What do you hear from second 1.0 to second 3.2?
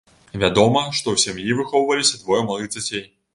ў сям'і выхоўваліся двое малых дзяцей.